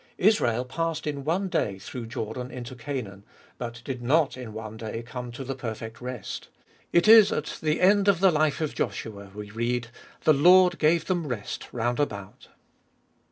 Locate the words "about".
11.99-12.47